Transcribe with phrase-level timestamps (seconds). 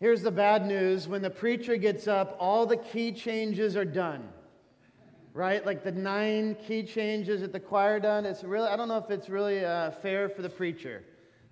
[0.00, 4.28] Here's the bad news when the preacher gets up, all the key changes are done.
[5.34, 5.64] Right?
[5.64, 8.24] Like the nine key changes that the choir done.
[8.24, 11.04] It's really, I don't know if it's really uh, fair for the preacher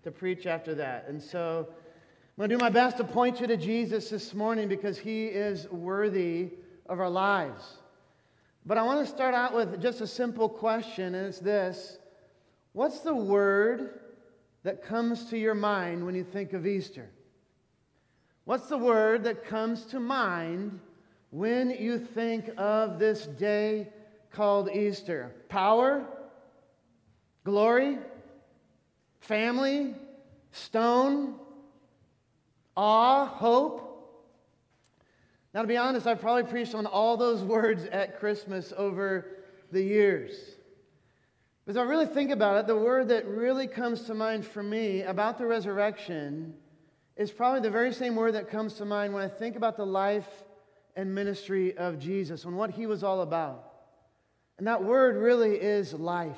[0.04, 1.06] to preach after that.
[1.08, 4.68] And so I'm going to do my best to point you to Jesus this morning
[4.68, 6.50] because he is worthy
[6.88, 7.78] of our lives.
[8.64, 11.98] But I want to start out with just a simple question, and it's this
[12.72, 14.00] What's the word
[14.62, 17.08] that comes to your mind when you think of Easter?
[18.46, 20.78] What's the word that comes to mind
[21.30, 23.88] when you think of this day
[24.30, 25.34] called Easter?
[25.48, 26.06] Power?
[27.42, 27.98] Glory?
[29.18, 29.96] Family?
[30.52, 31.34] Stone?
[32.76, 33.26] Awe?
[33.26, 33.82] Hope?
[35.52, 39.26] Now, to be honest, I've probably preached on all those words at Christmas over
[39.72, 40.36] the years.
[41.64, 44.62] But as I really think about it, the word that really comes to mind for
[44.62, 46.54] me about the resurrection
[47.16, 49.86] is probably the very same word that comes to mind when I think about the
[49.86, 50.28] life
[50.94, 53.72] and ministry of Jesus and what he was all about.
[54.58, 56.36] And that word really is life.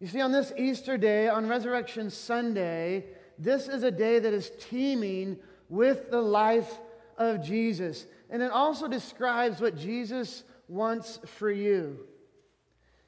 [0.00, 3.06] You see, on this Easter day, on Resurrection Sunday,
[3.38, 5.38] this is a day that is teeming
[5.68, 6.78] with the life
[7.16, 8.06] of Jesus.
[8.30, 11.98] And it also describes what Jesus wants for you.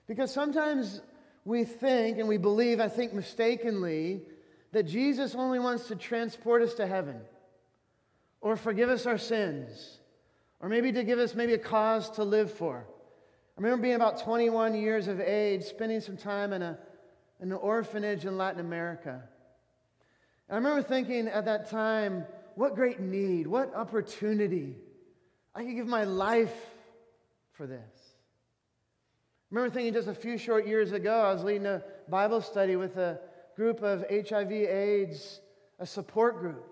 [0.08, 1.00] Because sometimes
[1.44, 4.22] we think and we believe, I think mistakenly,
[4.72, 7.20] that Jesus only wants to transport us to heaven
[8.40, 9.98] or forgive us our sins
[10.60, 12.86] or maybe to give us maybe a cause to live for.
[13.56, 16.78] I remember being about 21 years of age, spending some time in, a,
[17.40, 19.22] in an orphanage in Latin America.
[20.48, 24.76] And I remember thinking at that time, what great need, what opportunity.
[25.54, 26.54] I could give my life
[27.52, 27.80] for this.
[29.50, 32.76] I remember thinking just a few short years ago, I was leading a Bible study
[32.76, 33.18] with a
[33.56, 35.40] group of HIV AIDS,
[35.78, 36.66] a support group.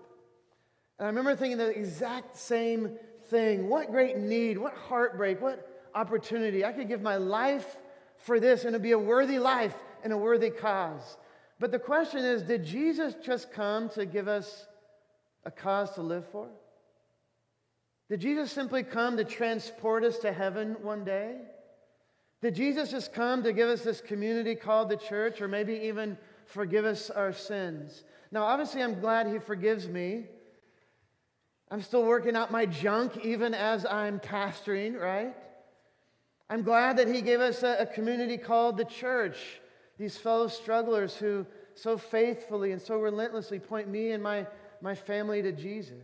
[0.97, 3.69] And I remember thinking the exact same thing.
[3.69, 5.65] What great need, what heartbreak, what
[5.95, 6.65] opportunity.
[6.65, 7.77] I could give my life
[8.17, 11.17] for this and it'd be a worthy life and a worthy cause.
[11.59, 14.65] But the question is did Jesus just come to give us
[15.45, 16.49] a cause to live for?
[18.09, 21.35] Did Jesus simply come to transport us to heaven one day?
[22.41, 26.17] Did Jesus just come to give us this community called the church or maybe even
[26.49, 28.03] forgive us our sins.
[28.31, 30.25] Now, obviously, I'm glad He forgives me.
[31.71, 35.35] I'm still working out my junk even as I'm pastoring, right?
[36.49, 39.37] I'm glad that He gave us a, a community called the church,
[39.97, 41.45] these fellow strugglers who
[41.75, 44.47] so faithfully and so relentlessly point me and my,
[44.81, 45.95] my family to Jesus.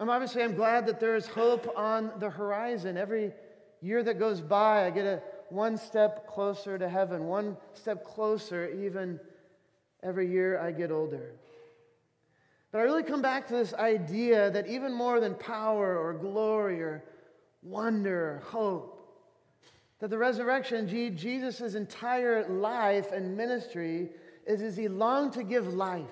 [0.00, 2.96] I'm obviously I'm glad that there is hope on the horizon.
[2.96, 3.32] Every
[3.80, 8.68] year that goes by, I get a one step closer to heaven, one step closer
[8.68, 9.18] even
[10.02, 11.32] every year I get older.
[12.70, 16.82] But I really come back to this idea that even more than power or glory
[16.82, 17.02] or
[17.62, 18.94] wonder or hope,
[20.00, 24.10] that the resurrection, Jesus' entire life and ministry
[24.46, 26.06] is, is he longed to give life.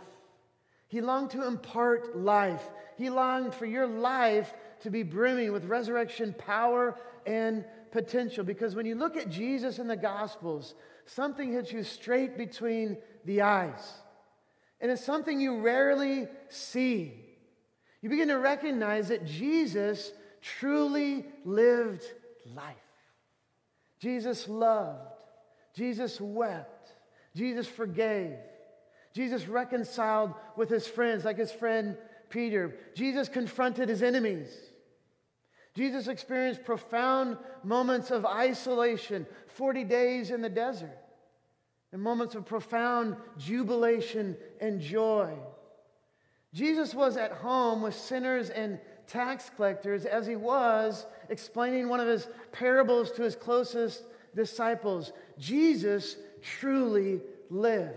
[0.88, 2.62] He longed to impart life.
[2.96, 7.64] He longed for your life to be brimming with resurrection power and
[7.96, 10.74] potential because when you look at Jesus in the Gospels,
[11.06, 13.80] something hits you straight between the eyes.
[14.82, 17.14] And it's something you rarely see.
[18.02, 20.12] You begin to recognize that Jesus
[20.42, 22.04] truly lived
[22.54, 22.76] life.
[23.98, 25.22] Jesus loved.
[25.74, 26.92] Jesus wept.
[27.34, 28.36] Jesus forgave.
[29.14, 31.96] Jesus reconciled with his friends, like his friend
[32.28, 32.76] Peter.
[32.94, 34.54] Jesus confronted his enemies.
[35.76, 40.96] Jesus experienced profound moments of isolation, 40 days in the desert,
[41.92, 45.34] and moments of profound jubilation and joy.
[46.54, 52.08] Jesus was at home with sinners and tax collectors as he was explaining one of
[52.08, 54.02] his parables to his closest
[54.34, 55.12] disciples.
[55.38, 57.20] Jesus truly
[57.50, 57.92] lived.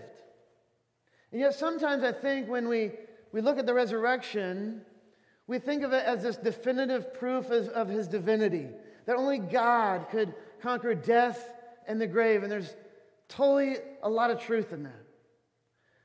[1.31, 2.91] And yet, sometimes I think when we,
[3.31, 4.81] we look at the resurrection,
[5.49, 8.67] we think of it as this definitive proof of his divinity,
[9.07, 11.43] that only God could conquer death
[11.87, 12.43] and the grave.
[12.43, 12.75] And there's
[13.27, 15.03] totally a lot of truth in that.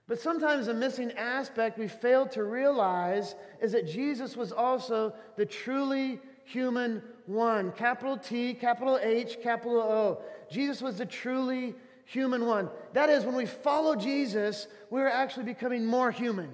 [0.08, 5.44] But sometimes a missing aspect we fail to realize is that Jesus was also the
[5.44, 7.70] truly human one.
[7.72, 10.22] Capital T, capital H, capital O.
[10.50, 11.74] Jesus was the truly
[12.06, 12.70] human one.
[12.94, 16.48] That is, when we follow Jesus, we're actually becoming more human,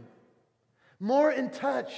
[0.99, 1.93] more in touch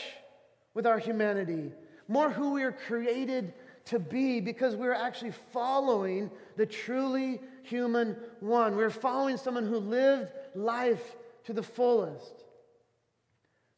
[0.75, 1.73] with our humanity,
[2.09, 3.55] more who we are created
[3.85, 8.77] to be because we're actually following the truly human one.
[8.77, 12.45] We're following someone who lived life to the fullest.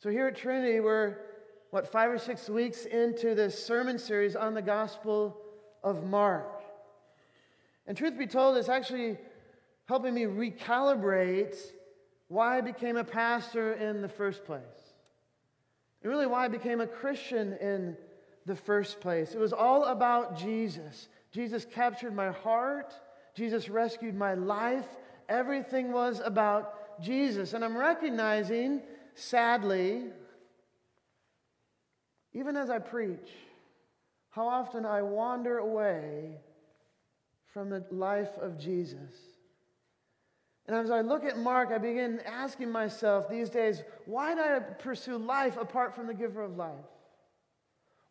[0.00, 1.17] So, here at Trinity, we're,
[1.70, 5.38] what, five or six weeks into this sermon series on the Gospel
[5.82, 6.62] of Mark.
[7.87, 9.17] And truth be told, it's actually
[9.87, 11.56] helping me recalibrate
[12.29, 14.61] why I became a pastor in the first place.
[16.04, 17.96] And really, why I became a Christian in
[18.44, 19.32] the first place.
[19.34, 21.08] It was all about Jesus.
[21.32, 22.94] Jesus captured my heart,
[23.34, 24.86] Jesus rescued my life.
[25.28, 27.54] Everything was about Jesus.
[27.54, 28.82] And I'm recognizing
[29.14, 30.02] sadly,
[32.34, 33.30] even as I preach,
[34.28, 36.36] how often I wander away
[37.54, 39.14] from the life of Jesus.
[40.66, 44.58] And as I look at Mark, I begin asking myself these days, why do I
[44.61, 46.72] pursue life apart from the giver of life?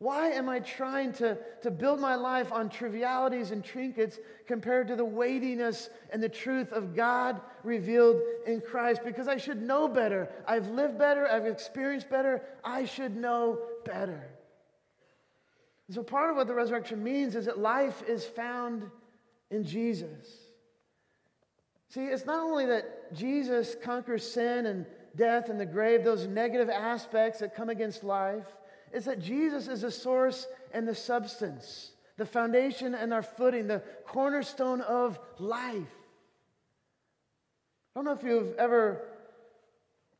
[0.03, 4.97] Why am I trying to, to build my life on trivialities and trinkets compared to
[4.97, 9.01] the weightiness and the truth of God revealed in Christ?
[9.05, 10.29] Because I should know better.
[10.45, 11.25] I've lived better.
[11.25, 12.41] I've experienced better.
[12.65, 14.27] I should know better.
[15.87, 18.89] And so, part of what the resurrection means is that life is found
[19.51, 20.27] in Jesus.
[21.93, 24.85] See, it's not only that Jesus conquers sin and
[25.15, 28.47] death and the grave, those negative aspects that come against life
[28.93, 33.81] it's that Jesus is the source and the substance, the foundation and our footing, the
[34.05, 35.87] cornerstone of life.
[37.95, 39.01] I don't know if you've ever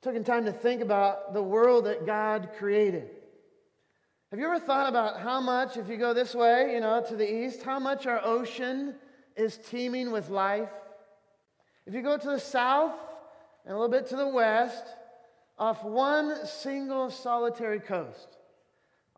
[0.02, 3.10] taken time to think about the world that God created.
[4.32, 7.16] Have you ever thought about how much, if you go this way, you know, to
[7.16, 8.96] the east, how much our ocean
[9.36, 10.70] is teeming with life?
[11.86, 12.94] If you go to the south
[13.66, 14.86] and a little bit to the west,
[15.58, 18.38] off one single solitary coast,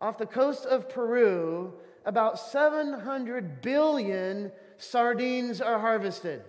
[0.00, 1.72] off the coast of Peru,
[2.04, 6.42] about 700 billion sardines are harvested.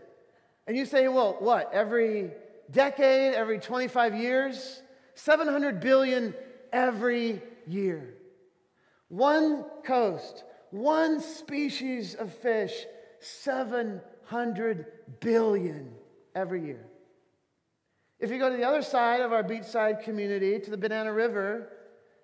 [0.68, 2.31] And you say, well, what, every
[2.72, 4.81] decade, every 25 years?
[5.16, 6.34] 700 billion
[6.74, 8.16] every year.
[9.08, 12.86] One coast, one species of fish,
[13.19, 14.86] 700
[15.22, 15.97] billion
[16.38, 16.86] every year.
[18.19, 21.69] If you go to the other side of our beachside community, to the Banana River,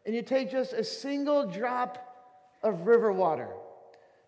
[0.05, 1.97] and you take just a single drop
[2.61, 3.49] of river water.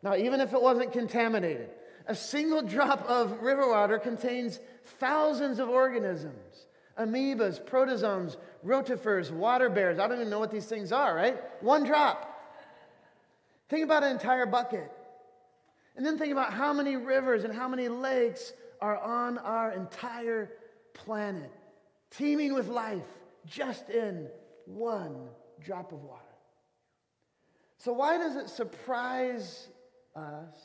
[0.01, 1.69] Now, even if it wasn't contaminated,
[2.07, 4.59] a single drop of river water contains
[4.99, 6.67] thousands of organisms
[6.97, 9.99] amoebas, protozoans, rotifers, water bears.
[9.99, 11.37] I don't even know what these things are, right?
[11.61, 12.31] One drop.
[13.67, 14.89] Think about an entire bucket.
[15.97, 20.51] And then think about how many rivers and how many lakes are on our entire
[20.93, 21.51] planet,
[22.11, 23.03] teeming with life
[23.45, 24.27] just in
[24.65, 25.27] one
[25.63, 26.21] drop of water.
[27.77, 29.67] So, why does it surprise
[30.15, 30.55] us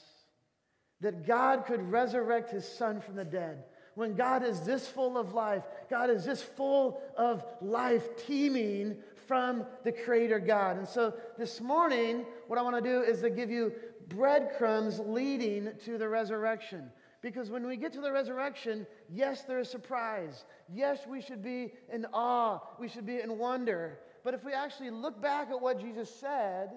[1.01, 3.65] that God could resurrect his son from the dead?
[3.95, 8.97] When God is this full of life, God is this full of life teeming
[9.27, 10.79] from the Creator God.
[10.79, 13.73] And so this morning, what I want to do is to give you
[14.09, 16.91] breadcrumbs leading to the resurrection.
[17.23, 20.45] Because when we get to the resurrection, yes, there is surprise.
[20.73, 22.61] Yes, we should be in awe.
[22.79, 23.99] We should be in wonder.
[24.25, 26.71] But if we actually look back at what Jesus said,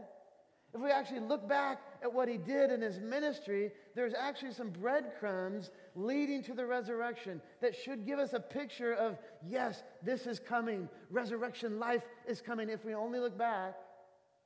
[0.73, 4.69] if we actually look back at what he did in his ministry, there's actually some
[4.69, 9.17] breadcrumbs leading to the resurrection that should give us a picture of,
[9.47, 10.89] yes, this is coming.
[11.11, 13.75] Resurrection life is coming if we only look back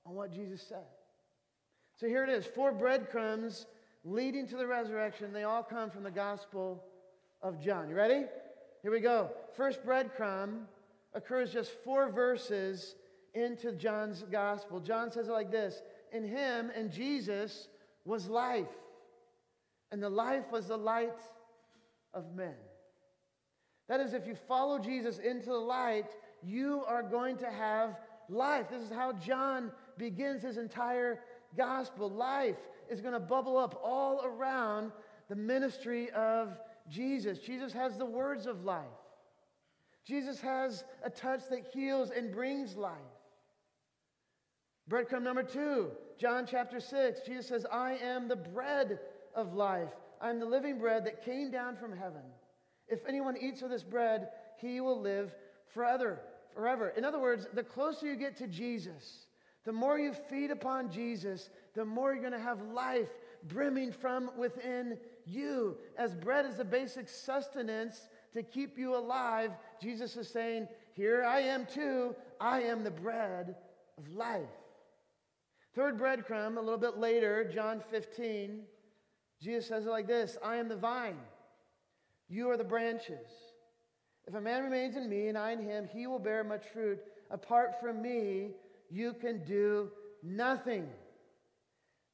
[0.05, 0.86] on what Jesus said.
[1.95, 3.65] So here it is four breadcrumbs
[4.07, 5.33] leading to the resurrection.
[5.33, 6.83] They all come from the Gospel
[7.41, 7.89] of John.
[7.89, 8.23] You ready?
[8.81, 9.29] Here we go.
[9.55, 10.61] First breadcrumb
[11.13, 12.95] occurs just four verses
[13.33, 14.79] into John's gospel.
[14.79, 15.81] John says it like this
[16.13, 17.67] In him, and Jesus,
[18.05, 18.65] was life,
[19.91, 21.19] and the life was the light
[22.13, 22.55] of men.
[23.89, 27.97] That is, if you follow Jesus into the light, you are going to have
[28.29, 28.69] life.
[28.69, 31.19] This is how John begins his entire
[31.57, 32.09] gospel.
[32.09, 32.57] Life
[32.89, 34.91] is going to bubble up all around
[35.29, 36.58] the ministry of
[36.89, 37.39] Jesus.
[37.39, 38.86] Jesus has the words of life.
[40.06, 42.94] Jesus has a touch that heals and brings life.
[44.89, 47.20] Breadcrumb number two, John chapter 6.
[47.25, 49.00] Jesus says, I am the bread
[49.36, 49.89] of life.
[50.22, 52.22] I am the living bread that came down from heaven.
[52.88, 54.29] If anyone eats of this bread,
[54.62, 55.36] he will live
[55.74, 56.22] forever.
[56.56, 56.94] Forever.
[56.96, 59.25] In other words, the closer you get to Jesus,
[59.65, 63.07] the more you feed upon Jesus, the more you're going to have life
[63.43, 65.77] brimming from within you.
[65.96, 71.41] As bread is the basic sustenance to keep you alive, Jesus is saying, Here I
[71.41, 72.15] am too.
[72.41, 73.55] I am the bread
[74.00, 74.41] of life.
[75.75, 78.63] Third breadcrumb, a little bit later, John 15,
[79.39, 81.19] Jesus says it like this I am the vine,
[82.27, 83.29] you are the branches.
[84.25, 87.00] If a man remains in me and I in him, he will bear much fruit.
[87.29, 88.50] Apart from me,
[88.89, 89.91] you can do
[90.24, 90.89] nothing.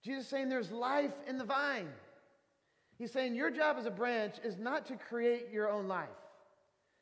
[0.03, 1.87] Jesus saying there's life in the vine.
[2.97, 6.09] He's saying your job as a branch is not to create your own life.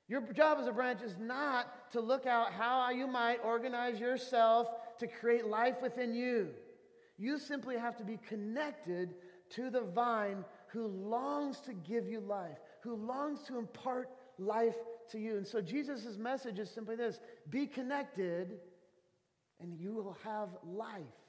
[0.07, 4.67] Your job as a branch is not to look out how you might organize yourself
[4.99, 6.49] to create life within you.
[7.17, 9.15] You simply have to be connected
[9.51, 14.75] to the vine who longs to give you life, who longs to impart life
[15.11, 15.37] to you.
[15.37, 18.59] And so Jesus' message is simply this be connected,
[19.59, 21.20] and you will have life.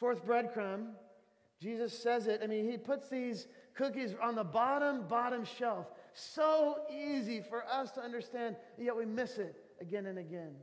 [0.00, 0.86] Fourth breadcrumb,
[1.60, 2.40] Jesus says it.
[2.42, 5.86] I mean, he puts these cookies on the bottom, bottom shelf.
[6.14, 10.54] So easy for us to understand, yet we miss it again and again.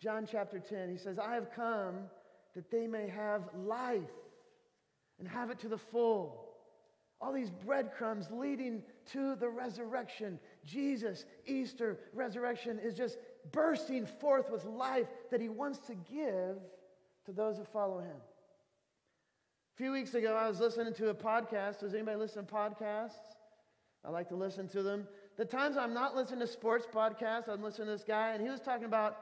[0.00, 1.96] John chapter 10, he says, I have come
[2.54, 4.00] that they may have life
[5.18, 6.46] and have it to the full.
[7.20, 8.82] All these breadcrumbs leading
[9.12, 10.40] to the resurrection.
[10.64, 13.18] Jesus, Easter, resurrection is just
[13.52, 16.56] bursting forth with life that he wants to give
[17.26, 18.16] to those who follow him.
[19.80, 21.80] Few weeks ago, I was listening to a podcast.
[21.80, 23.32] Does anybody listen to podcasts?
[24.04, 25.08] I like to listen to them.
[25.38, 28.50] The times I'm not listening to sports podcasts, I'm listening to this guy, and he
[28.50, 29.16] was talking about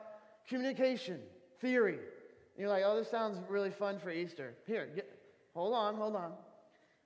[0.48, 1.20] communication
[1.60, 1.94] theory.
[1.94, 4.56] And you're like, oh, this sounds really fun for Easter.
[4.66, 5.08] Here, get,
[5.54, 6.32] hold on, hold on.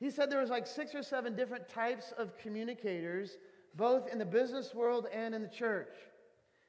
[0.01, 3.37] He said there was like six or seven different types of communicators,
[3.77, 5.93] both in the business world and in the church.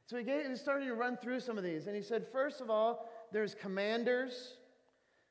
[0.08, 1.88] So he, gave, he started to run through some of these.
[1.88, 4.56] And he said, first of all, there's commanders.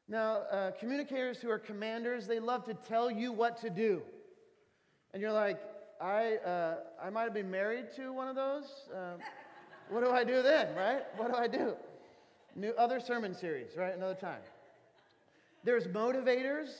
[0.08, 4.02] Now, uh, communicators who are commanders, they love to tell you what to do.
[5.12, 5.60] And you're like,
[6.00, 8.64] I, uh, I might have been married to one of those.
[8.92, 9.14] Uh,
[9.88, 11.02] what do I do then, right?
[11.16, 11.74] What do I do?
[12.56, 13.94] New other sermon series, right?
[13.94, 14.40] Another time.
[15.64, 16.70] There's motivators.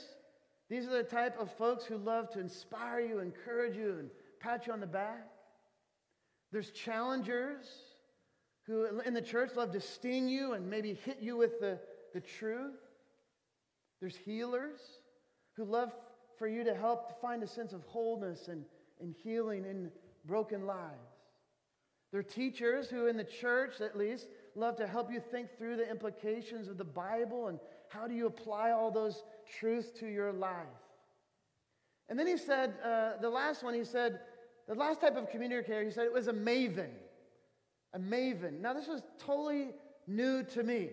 [0.69, 4.11] These are the type of folks who love to inspire you, encourage you, and
[4.41, 5.29] pat you on the back.
[6.51, 7.67] There's challengers
[8.67, 11.79] who in the church love to sting you and maybe hit you with the,
[12.13, 12.75] the truth.
[14.03, 14.81] There's healers
[15.57, 15.93] who love
[16.37, 18.65] for you to help to find a sense of wholeness and,
[19.01, 19.93] and healing in
[20.25, 21.07] broken lives.
[22.11, 25.77] There are teachers who, in the church at least, love to help you think through
[25.77, 29.23] the implications of the Bible and how do you apply all those
[29.61, 30.67] truths to your life.
[32.09, 34.19] And then he said, uh, the last one, he said,
[34.67, 36.91] the last type of communicator, he said it was a maven.
[37.95, 38.59] A maven.
[38.59, 39.69] Now, this was totally
[40.09, 40.91] new to me.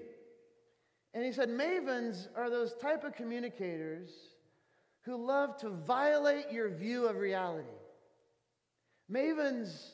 [1.14, 4.12] And he said, mavens are those type of communicators
[5.02, 7.68] who love to violate your view of reality.
[9.12, 9.94] Mavens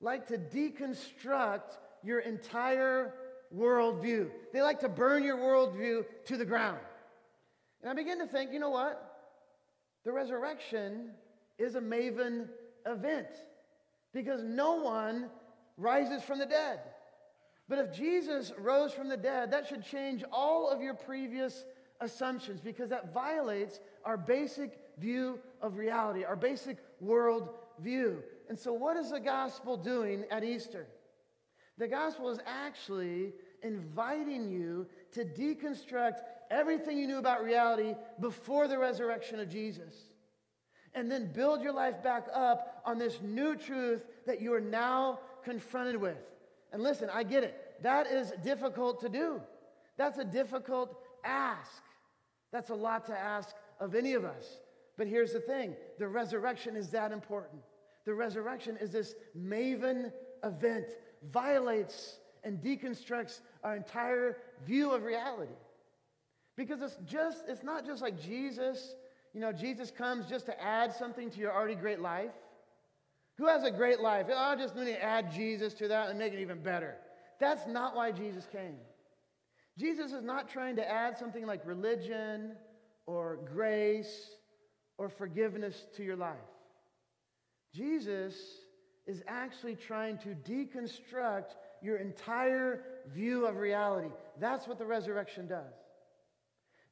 [0.00, 3.14] like to deconstruct your entire
[3.54, 4.30] worldview.
[4.52, 6.78] They like to burn your worldview to the ground.
[7.82, 9.10] And I begin to think, you know what?
[10.04, 11.10] The resurrection
[11.58, 12.48] is a maven
[12.86, 13.28] event
[14.12, 15.30] because no one
[15.76, 16.80] rises from the dead.
[17.68, 21.64] But if Jesus rose from the dead, that should change all of your previous
[22.00, 27.48] assumptions because that violates our basic view of reality, our basic world
[27.80, 28.22] view.
[28.48, 30.86] And so, what is the gospel doing at Easter?
[31.78, 36.18] The gospel is actually inviting you to deconstruct
[36.50, 39.94] everything you knew about reality before the resurrection of Jesus.
[40.94, 45.18] And then build your life back up on this new truth that you are now
[45.42, 46.18] confronted with.
[46.74, 47.54] And listen, I get it.
[47.82, 49.40] That is difficult to do.
[49.96, 51.82] That's a difficult ask.
[52.50, 54.58] That's a lot to ask of any of us.
[54.98, 57.62] But here's the thing the resurrection is that important.
[58.04, 60.12] The resurrection is this maven
[60.42, 60.86] event,
[61.30, 65.54] violates and deconstructs our entire view of reality.
[66.56, 68.96] Because it's just, it's not just like Jesus,
[69.32, 72.32] you know, Jesus comes just to add something to your already great life.
[73.38, 74.26] Who has a great life?
[74.30, 76.96] Oh, I just need to add Jesus to that and make it even better.
[77.40, 78.76] That's not why Jesus came.
[79.76, 82.52] Jesus is not trying to add something like religion
[83.06, 84.30] or grace
[84.98, 86.36] or forgiveness to your life.
[87.74, 88.34] Jesus
[89.06, 94.08] is actually trying to deconstruct your entire view of reality.
[94.40, 95.74] That's what the resurrection does.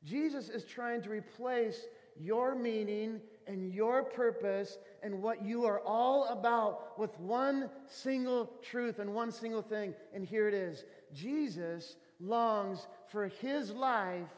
[0.04, 1.80] Jesus is trying to replace
[2.18, 3.20] your meaning
[3.52, 9.30] and your purpose and what you are all about with one single truth and one
[9.30, 9.94] single thing.
[10.14, 14.28] And here it is Jesus longs for his life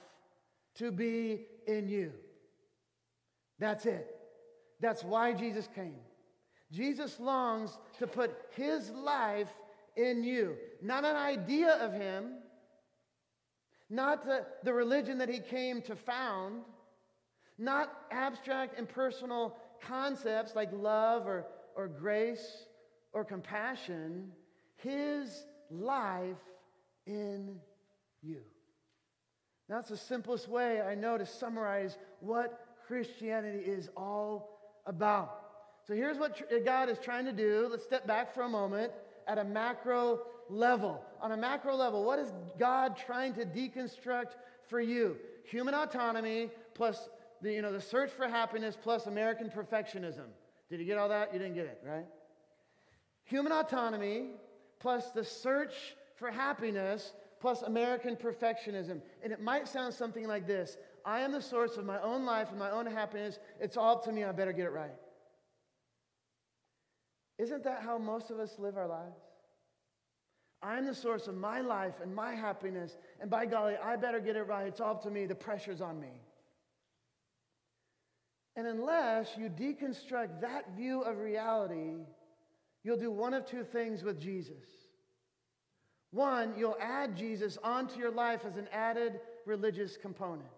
[0.77, 2.13] to be in you.
[3.59, 4.15] That's it.
[4.81, 6.01] That's why Jesus came.
[6.73, 9.53] Jesus longs to put his life
[9.97, 10.57] in you.
[10.83, 12.33] Not an idea of him,
[13.89, 16.63] not the, the religion that he came to found,
[17.59, 21.47] not abstract and personal concepts like love or,
[21.77, 22.67] or grace
[23.13, 24.33] or compassion,
[24.77, 26.37] his life
[27.07, 27.57] in
[28.23, 28.41] you.
[29.69, 35.41] That's the simplest way I know to summarize what Christianity is all about.
[35.87, 37.69] So here's what God is trying to do.
[37.71, 38.93] Let's step back for a moment
[39.27, 41.03] at a macro level.
[41.21, 44.33] On a macro level, what is God trying to deconstruct
[44.69, 45.17] for you?
[45.45, 47.09] Human autonomy plus
[47.45, 50.29] the, you know, the search for happiness plus American perfectionism.
[50.71, 51.33] Did you get all that?
[51.33, 52.07] You didn't get it, right?
[53.25, 54.31] Human autonomy
[54.81, 55.75] plus the search
[56.17, 59.03] for happiness plus American perfectionism.
[59.23, 62.49] And it might sound something like this I am the source of my own life
[62.49, 63.39] and my own happiness.
[63.61, 64.25] It's all up to me.
[64.25, 64.95] I better get it right.
[67.37, 69.21] Isn't that how most of us live our lives?
[70.63, 74.35] I'm the source of my life and my happiness, and by golly, I better get
[74.35, 74.67] it right.
[74.67, 75.27] It's all up to me.
[75.27, 76.23] The pressure's on me.
[78.57, 81.95] And unless you deconstruct that view of reality,
[82.85, 84.65] you'll do one of two things with Jesus.
[86.13, 90.49] One, you'll add Jesus onto your life as an added religious component.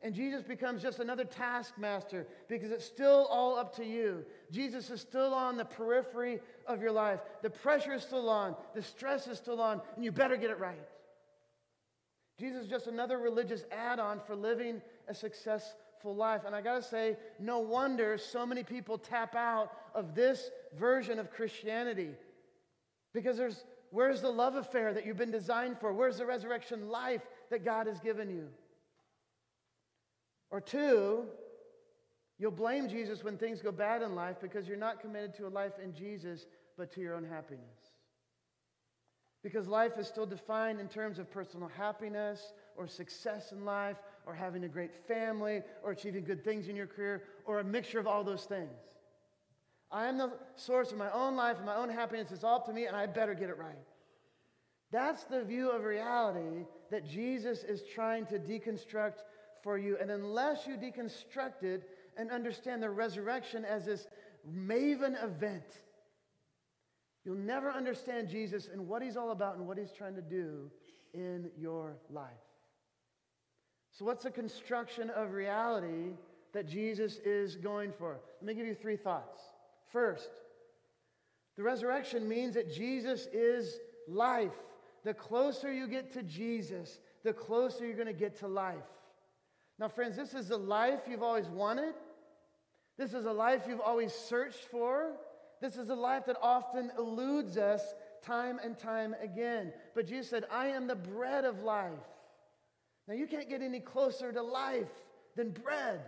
[0.00, 4.24] And Jesus becomes just another taskmaster because it's still all up to you.
[4.52, 7.18] Jesus is still on the periphery of your life.
[7.42, 10.60] The pressure is still on, the stress is still on, and you better get it
[10.60, 10.86] right.
[12.38, 16.42] Jesus is just another religious add on for living a successful life.
[16.46, 21.18] And I got to say, no wonder so many people tap out of this version
[21.18, 22.10] of Christianity
[23.12, 25.92] because there's where's the love affair that you've been designed for?
[25.92, 28.48] Where's the resurrection life that God has given you?
[30.50, 31.24] Or two,
[32.38, 35.48] you'll blame Jesus when things go bad in life because you're not committed to a
[35.48, 37.64] life in Jesus, but to your own happiness.
[39.42, 43.96] Because life is still defined in terms of personal happiness or success in life
[44.28, 47.98] or having a great family or achieving good things in your career or a mixture
[47.98, 48.76] of all those things.
[49.90, 52.30] I am the source of my own life and my own happiness.
[52.30, 53.78] It's all up to me, and I better get it right.
[54.92, 59.22] That's the view of reality that Jesus is trying to deconstruct
[59.62, 59.96] for you.
[59.98, 61.88] And unless you deconstruct it
[62.18, 64.06] and understand the resurrection as this
[64.46, 65.64] maven event,
[67.24, 70.70] you'll never understand Jesus and what he's all about and what he's trying to do
[71.14, 72.47] in your life.
[73.98, 76.12] So, what's the construction of reality
[76.52, 78.20] that Jesus is going for?
[78.40, 79.42] Let me give you three thoughts.
[79.92, 80.30] First,
[81.56, 84.54] the resurrection means that Jesus is life.
[85.02, 88.76] The closer you get to Jesus, the closer you're going to get to life.
[89.80, 91.94] Now, friends, this is the life you've always wanted.
[92.98, 95.10] This is a life you've always searched for.
[95.60, 97.82] This is a life that often eludes us
[98.22, 99.72] time and time again.
[99.96, 101.98] But Jesus said, I am the bread of life.
[103.08, 104.92] Now, you can't get any closer to life
[105.34, 106.00] than bread.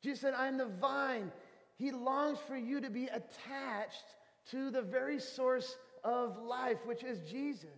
[0.00, 1.32] Jesus said, I am the vine.
[1.76, 4.04] He longs for you to be attached
[4.52, 7.68] to the very source of life, which is Jesus.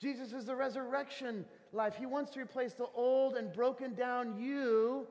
[0.00, 1.96] Jesus is the resurrection life.
[1.96, 5.06] He wants to replace the old and broken down you,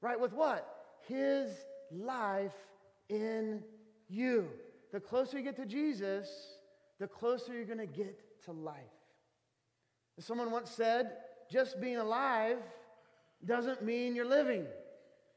[0.00, 0.66] right, with what?
[1.08, 1.50] His
[1.92, 2.54] life
[3.08, 3.62] in
[4.08, 4.48] you.
[4.92, 6.28] The closer you get to Jesus,
[6.98, 8.76] the closer you're going to get to life.
[10.16, 11.12] As someone once said,
[11.50, 12.58] just being alive
[13.44, 14.66] doesn't mean you're living,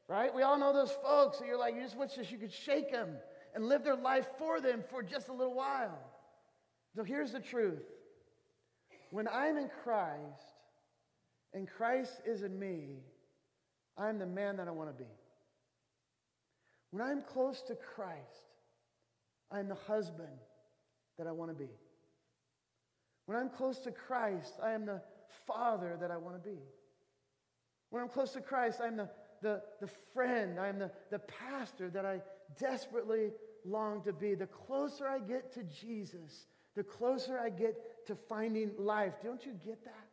[0.08, 0.34] right?
[0.34, 2.92] We all know those folks that you're like, you just wish that you could shake
[2.92, 3.16] them
[3.54, 5.98] and live their life for them for just a little while.
[6.94, 7.82] So here's the truth
[9.10, 10.42] when I'm in Christ,
[11.52, 12.98] and Christ is in me,
[13.96, 15.08] I'm the man that I want to be.
[16.90, 18.18] When I'm close to Christ,
[19.52, 20.36] I'm the husband
[21.16, 21.70] that I want to be.
[23.26, 25.00] When I'm close to Christ, I am the
[25.46, 26.58] father that I want to be.
[27.90, 29.08] When I'm close to Christ, I'm the,
[29.42, 32.20] the, the friend, I'm the, the pastor that I
[32.58, 33.30] desperately
[33.64, 34.34] long to be.
[34.34, 39.14] The closer I get to Jesus, the closer I get to finding life.
[39.22, 40.08] Don't you get that?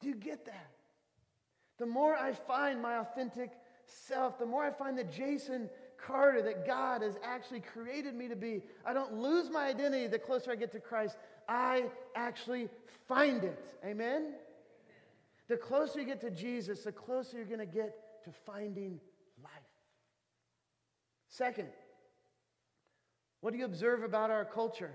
[0.00, 0.70] Do you get that?
[1.78, 3.52] The more I find my authentic
[3.86, 8.36] self, the more I find the Jason Carter that God has actually created me to
[8.36, 8.62] be.
[8.86, 11.16] I don't lose my identity the closer I get to Christ.
[11.48, 11.84] I
[12.14, 12.68] actually
[13.08, 13.74] find it.
[13.84, 14.34] Amen?
[15.48, 19.00] The closer you get to Jesus, the closer you're going to get to finding
[19.42, 19.50] life.
[21.28, 21.68] Second,
[23.40, 24.92] what do you observe about our culture?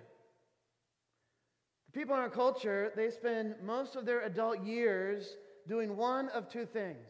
[1.87, 5.37] The people in our culture, they spend most of their adult years
[5.67, 7.07] doing one of two things.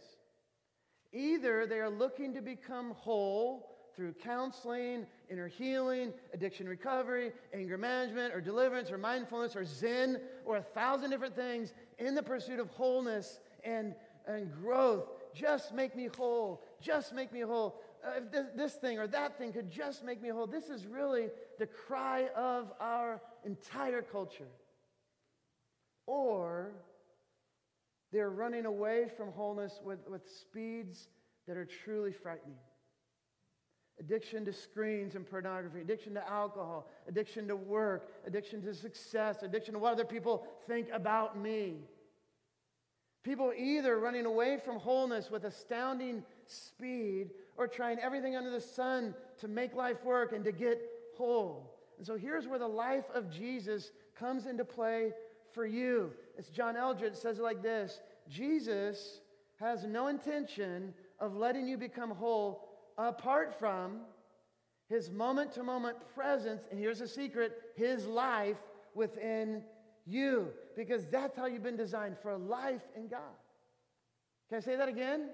[1.11, 8.33] Either they are looking to become whole through counseling, inner healing, addiction recovery, anger management,
[8.33, 12.69] or deliverance, or mindfulness, or Zen, or a thousand different things in the pursuit of
[12.69, 13.95] wholeness and,
[14.27, 15.05] and growth.
[15.33, 16.63] Just make me whole.
[16.81, 17.81] Just make me whole.
[18.05, 20.47] uh, if this, this thing or that thing could just make me whole.
[20.47, 21.29] This is really
[21.59, 24.49] the cry of our entire culture.
[26.05, 26.73] Or
[28.11, 31.07] they're running away from wholeness with, with speeds
[31.47, 32.57] that are truly frightening.
[33.99, 39.73] Addiction to screens and pornography, addiction to alcohol, addiction to work, addiction to success, addiction
[39.73, 41.75] to what other people think about me.
[43.23, 49.13] People either running away from wholeness with astounding speed or trying everything under the sun
[49.39, 50.81] to make life work and to get
[51.17, 51.73] whole.
[51.97, 55.13] And so here's where the life of Jesus comes into play
[55.53, 56.11] for you.
[56.37, 59.21] It's John Eldredge says it like this Jesus
[59.59, 64.01] has no intention of letting you become whole apart from
[64.89, 66.63] his moment to moment presence.
[66.69, 68.57] And here's a secret his life
[68.93, 69.63] within
[70.05, 73.19] you, because that's how you've been designed for life in God.
[74.49, 75.29] Can I say that again?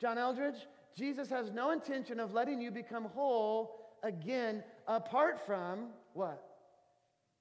[0.00, 0.66] John Eldredge,
[0.96, 6.44] Jesus has no intention of letting you become whole again apart from what?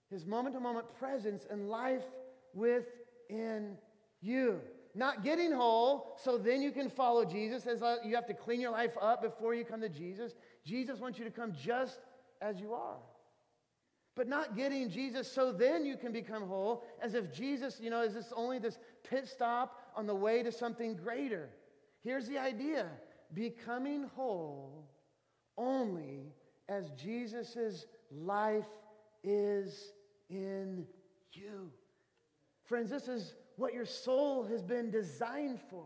[0.10, 2.06] His moment to moment presence and life
[2.54, 3.78] within
[4.22, 4.62] you.
[4.98, 8.72] Not getting whole, so then you can follow Jesus, as you have to clean your
[8.72, 10.34] life up before you come to Jesus.
[10.66, 12.00] Jesus wants you to come just
[12.42, 12.98] as you are.
[14.16, 18.02] But not getting Jesus, so then you can become whole, as if Jesus, you know,
[18.02, 21.50] is this only this pit stop on the way to something greater.
[22.04, 22.88] Here's the idea
[23.36, 24.90] becoming whole
[25.60, 26.34] only
[26.70, 28.66] as Jesus' life
[29.24, 29.92] is
[30.32, 30.88] in
[31.34, 31.70] you.
[32.64, 35.86] Friends, this is what your soul has been designed for.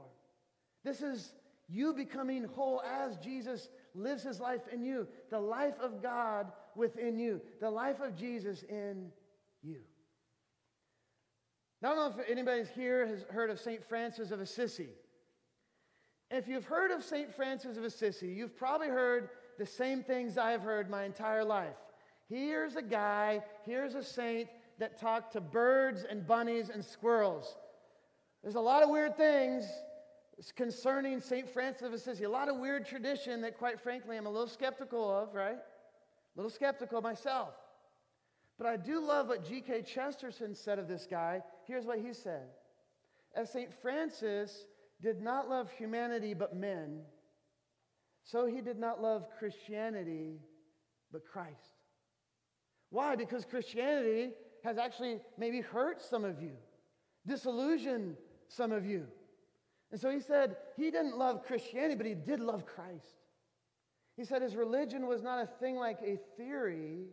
[0.84, 1.34] This is
[1.68, 7.18] you becoming whole as Jesus lives his life in you, the life of God within
[7.18, 9.10] you, the life of Jesus in
[9.64, 9.80] you.
[11.82, 13.84] Now, I don't know if anybody here has heard of St.
[13.84, 14.90] Francis of Assisi.
[16.30, 17.34] If you've heard of St.
[17.34, 21.76] Francis of Assisi, you've probably heard the same things I've heard my entire life.
[22.30, 24.48] Here's a guy, here's a saint
[24.80, 27.58] that talked to birds and bunnies and squirrels.
[28.44, 29.66] There's a lot of weird things
[30.56, 31.48] concerning St.
[31.48, 35.10] Francis of Assisi, a lot of weird tradition that, quite frankly, I'm a little skeptical
[35.10, 35.58] of, right?
[35.58, 37.54] A little skeptical myself.
[38.58, 39.84] But I do love what G.K.
[39.84, 41.42] Chesterton said of this guy.
[41.68, 42.48] Here's what he said
[43.36, 43.72] As St.
[43.82, 44.66] Francis
[45.02, 47.02] did not love humanity but men,
[48.24, 50.40] so he did not love Christianity
[51.12, 51.76] but Christ.
[52.90, 53.16] Why?
[53.16, 54.32] Because Christianity
[54.64, 56.54] has actually maybe hurt some of you,
[57.26, 58.18] disillusioned
[58.52, 59.08] some of you.
[59.92, 63.16] And so he said he didn't love Christianity, but he did love Christ.
[64.18, 67.06] He said his religion was not a thing like a theory,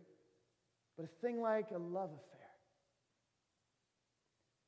[0.97, 2.39] but a thing like a love affair.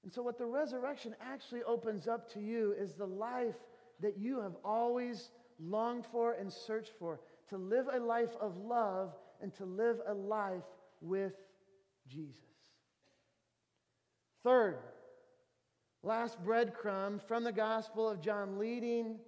[0.03, 3.55] And so, what the resurrection actually opens up to you is the life
[4.01, 5.29] that you have always
[5.59, 10.13] longed for and searched for to live a life of love and to live a
[10.13, 10.63] life
[11.01, 11.33] with
[12.07, 12.41] Jesus.
[14.43, 14.79] Third,
[16.03, 19.19] last breadcrumb from the Gospel of John leading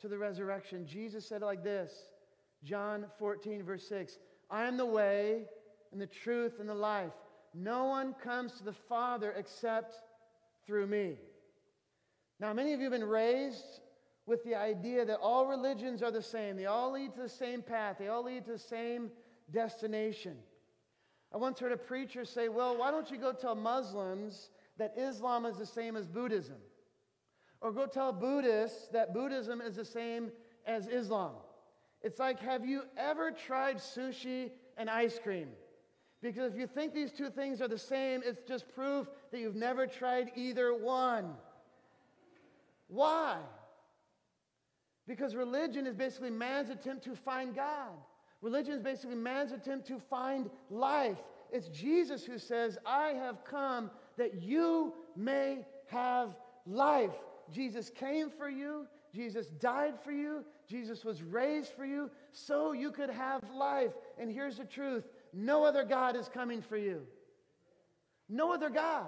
[0.00, 0.86] to the resurrection.
[0.86, 1.92] Jesus said it like this
[2.64, 4.18] John 14, verse 6
[4.50, 5.44] I am the way
[5.92, 7.12] and the truth and the life.
[7.54, 9.94] No one comes to the Father except
[10.66, 11.16] through me.
[12.40, 13.80] Now, many of you have been raised
[14.26, 16.56] with the idea that all religions are the same.
[16.56, 19.10] They all lead to the same path, they all lead to the same
[19.50, 20.36] destination.
[21.32, 25.44] I once heard a preacher say, Well, why don't you go tell Muslims that Islam
[25.46, 26.56] is the same as Buddhism?
[27.60, 30.30] Or go tell Buddhists that Buddhism is the same
[30.66, 31.32] as Islam.
[32.02, 35.48] It's like, have you ever tried sushi and ice cream?
[36.22, 39.56] Because if you think these two things are the same, it's just proof that you've
[39.56, 41.34] never tried either one.
[42.88, 43.38] Why?
[45.06, 47.92] Because religion is basically man's attempt to find God.
[48.40, 51.18] Religion is basically man's attempt to find life.
[51.50, 57.14] It's Jesus who says, I have come that you may have life.
[57.50, 58.86] Jesus came for you.
[59.14, 60.44] Jesus died for you.
[60.68, 63.92] Jesus was raised for you so you could have life.
[64.18, 67.02] And here's the truth no other God is coming for you.
[68.28, 69.06] No other God.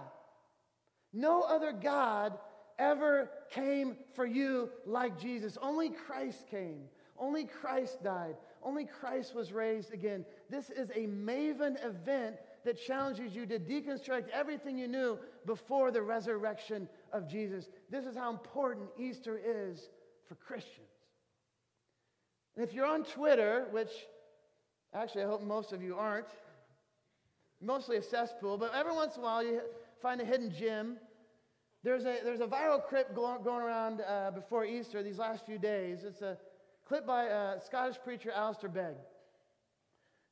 [1.12, 2.38] No other God
[2.78, 5.58] ever came for you like Jesus.
[5.60, 6.84] Only Christ came.
[7.18, 8.36] Only Christ died.
[8.62, 10.24] Only Christ was raised again.
[10.48, 16.02] This is a maven event that challenges you to deconstruct everything you knew before the
[16.02, 17.68] resurrection of Jesus.
[17.90, 19.88] This is how important Easter is
[20.28, 20.86] for Christians.
[22.56, 23.90] And if you're on Twitter, which
[24.92, 26.26] Actually, I hope most of you aren't.
[27.62, 29.60] Mostly a cesspool, but every once in a while you
[30.00, 30.96] find a hidden gem.
[31.84, 36.04] There's a, there's a viral clip going, around uh, before Easter these last few days.
[36.04, 36.36] It's a
[36.86, 38.94] clip by uh, Scottish preacher Alistair Begg.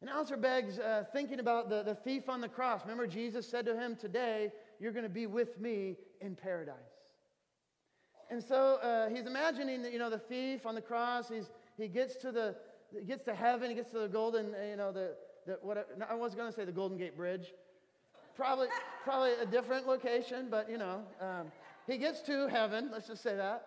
[0.01, 2.83] And Alistair Begg's uh, thinking about the, the thief on the cross.
[2.83, 6.77] Remember, Jesus said to him, Today, you're going to be with me in paradise.
[8.31, 11.89] And so uh, he's imagining that, you know, the thief on the cross, he's, he
[11.89, 12.55] gets to the,
[12.97, 15.15] he gets to heaven, he gets to the golden, you know, the,
[15.47, 17.53] the what I was going to say the Golden Gate Bridge.
[18.37, 18.69] Probably,
[19.03, 21.51] probably a different location, but, you know, um,
[21.89, 23.67] he gets to heaven, let's just say that.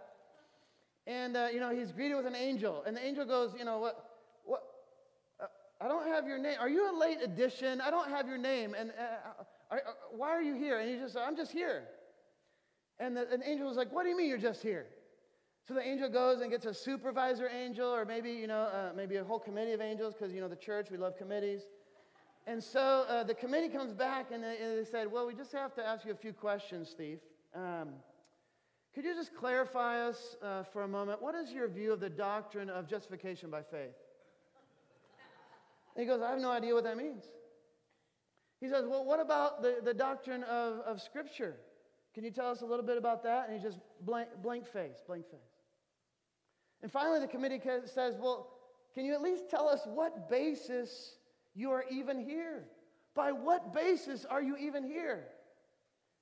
[1.08, 2.84] And, uh, you know, he's greeted with an angel.
[2.86, 4.11] And the angel goes, you know, what, uh,
[5.84, 6.58] I don't have your name.
[6.60, 7.82] Are you a late addition?
[7.82, 8.76] I don't have your name.
[8.78, 10.80] And uh, are, uh, why are you here?
[10.80, 11.86] And he just, said, I'm just here.
[13.00, 14.86] And the, an angel was like, what do you mean you're just here?
[15.68, 19.16] So the angel goes and gets a supervisor angel, or maybe, you know, uh, maybe
[19.16, 21.62] a whole committee of angels, because, you know, the church, we love committees.
[22.46, 25.52] And so uh, the committee comes back and they, and they, said, well, we just
[25.52, 27.20] have to ask you a few questions, Steve.
[27.56, 27.90] Um,
[28.94, 31.22] could you just clarify us uh, for a moment?
[31.22, 33.96] What is your view of the doctrine of justification by faith?
[35.96, 37.24] And he goes, I have no idea what that means.
[38.60, 41.56] He says, Well, what about the, the doctrine of, of Scripture?
[42.14, 43.48] Can you tell us a little bit about that?
[43.48, 45.40] And he just blank, blank face, blank face.
[46.82, 48.50] And finally, the committee says, Well,
[48.94, 51.16] can you at least tell us what basis
[51.56, 52.66] you are even here?
[53.16, 55.26] By what basis are you even here?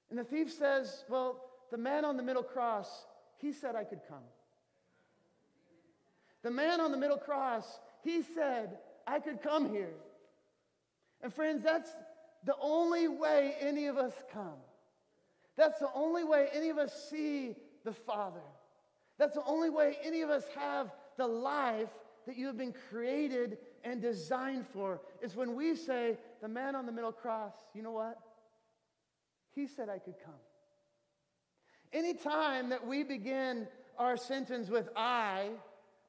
[0.09, 3.05] And the thief says, Well, the man on the middle cross,
[3.37, 4.23] he said I could come.
[6.41, 8.77] The man on the middle cross, he said
[9.09, 9.93] I could come here.
[11.21, 11.89] And friends, that's
[12.45, 14.59] the only way any of us come.
[15.57, 18.39] That's the only way any of us see the Father.
[19.17, 21.89] That's the only way any of us have the life
[22.27, 25.01] that you have been created and designed for.
[25.21, 28.19] Is when we say, the man on the middle cross, you know what?
[29.55, 30.33] He said I could come.
[31.91, 33.67] Anytime that we begin
[33.97, 35.49] our sentence with I,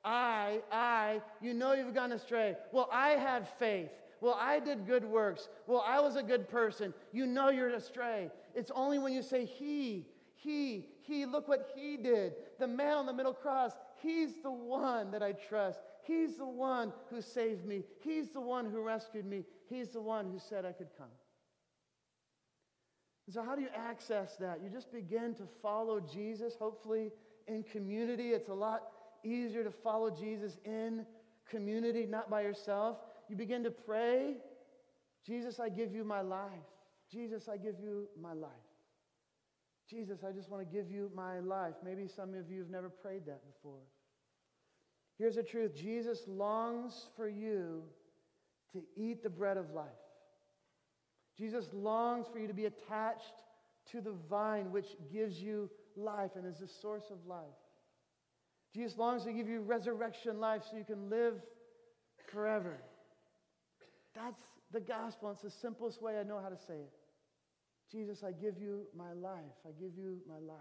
[0.05, 2.57] I, I, you know you've gone astray.
[2.73, 3.91] Well, I had faith.
[4.21, 5.49] Well, I did good works.
[5.67, 6.93] Well, I was a good person.
[7.13, 8.31] You know you're astray.
[8.55, 12.35] It's only when you say He, He, He, look what He did.
[12.59, 15.81] The man on the middle cross, He's the one that I trust.
[16.03, 17.85] He's the one who saved me.
[18.01, 19.45] He's the one who rescued me.
[19.69, 21.07] He's the one who said I could come.
[23.27, 24.61] And so, how do you access that?
[24.63, 27.13] You just begin to follow Jesus, hopefully
[27.47, 28.31] in community.
[28.31, 28.83] It's a lot
[29.25, 31.07] easier to follow Jesus in
[31.49, 32.99] community, not by yourself.
[33.29, 34.35] You begin to pray,
[35.27, 36.51] Jesus, I give you my life.
[37.11, 38.51] Jesus, I give you my life.
[39.89, 41.75] Jesus, I just want to give you my life.
[41.85, 43.81] Maybe some of you have never prayed that before.
[45.19, 47.83] Here's the truth Jesus longs for you
[48.73, 49.89] to eat the bread of life.
[51.37, 53.43] Jesus longs for you to be attached
[53.91, 57.41] to the vine which gives you life and is the source of life.
[58.75, 61.35] Jesus longs to give you resurrection life so you can live
[62.33, 62.79] forever.
[64.15, 64.41] That's
[64.73, 65.31] the gospel.
[65.31, 66.93] It's the simplest way I know how to say it.
[67.91, 69.41] Jesus, I give you my life.
[69.67, 70.59] I give you my life.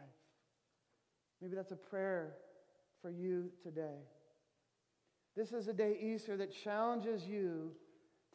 [1.42, 2.34] Maybe that's a prayer
[3.02, 4.00] for you today.
[5.36, 7.72] This is a day, Easter, that challenges you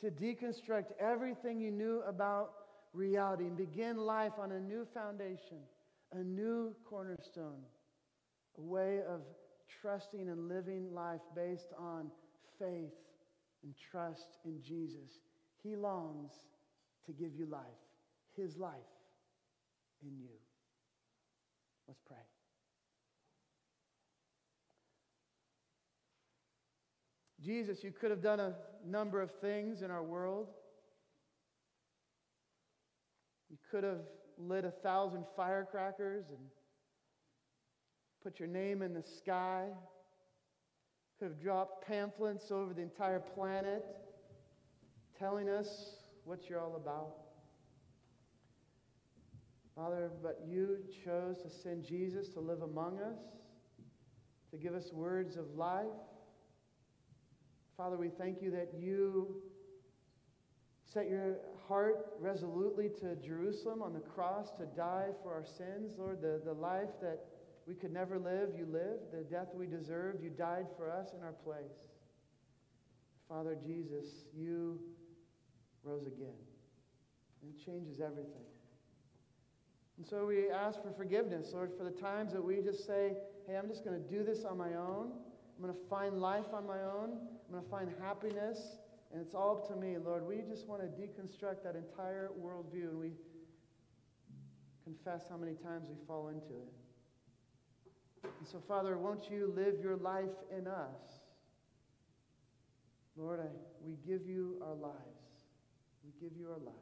[0.00, 2.52] to deconstruct everything you knew about
[2.92, 5.58] reality and begin life on a new foundation,
[6.12, 7.60] a new cornerstone,
[8.56, 9.20] a way of
[9.81, 12.11] trusting and living life based on
[12.59, 12.92] faith
[13.62, 15.20] and trust in Jesus.
[15.62, 16.33] He longs
[17.07, 17.62] to give you life,
[18.37, 18.72] His life
[20.03, 20.37] in you.
[21.88, 22.16] Let's pray.
[27.44, 28.55] Jesus, you could have done a
[28.87, 30.48] number of things in our world.
[33.50, 34.00] You could have
[34.38, 36.38] lit a thousand firecrackers and
[38.24, 39.66] put your name in the sky.
[41.18, 43.84] Could have dropped pamphlets over the entire planet
[45.16, 47.14] telling us what you're all about.
[49.76, 53.18] Father, but you chose to send Jesus to live among us,
[54.50, 55.87] to give us words of life
[57.76, 59.42] Father, we thank you that you
[60.84, 65.94] set your heart resolutely to Jerusalem on the cross to die for our sins.
[65.98, 67.24] Lord, the, the life that
[67.66, 69.12] we could never live, you lived.
[69.12, 71.88] The death we deserved, you died for us in our place.
[73.29, 74.79] Father Jesus, you
[75.83, 76.37] rose again.
[77.42, 78.44] And it changes everything.
[79.96, 83.12] And so we ask for forgiveness, Lord, for the times that we just say,
[83.46, 85.12] hey, I'm just going to do this on my own.
[85.57, 87.18] I'm going to find life on my own.
[87.46, 88.77] I'm going to find happiness.
[89.12, 90.27] And it's all up to me, Lord.
[90.27, 93.12] We just want to deconstruct that entire worldview and we
[94.83, 96.84] confess how many times we fall into it.
[98.24, 101.20] And so, Father, won't you live your life in us?
[103.16, 103.48] Lord, I,
[103.84, 104.98] we give you our lives.
[106.04, 106.78] We give you our lives.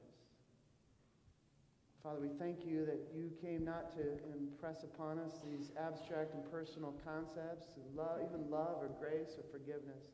[2.02, 4.02] Father, we thank you that you came not to
[4.34, 10.10] impress upon us these abstract and personal concepts, love, even love or grace or forgiveness,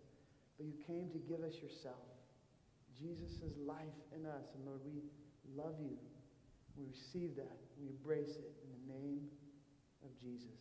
[0.58, 2.04] but you came to give us yourself.
[2.98, 4.52] Jesus' life in us.
[4.54, 5.00] And Lord, we
[5.56, 5.96] love you.
[6.76, 7.56] We receive that.
[7.80, 9.20] We embrace it in the name
[10.04, 10.54] of Jesus.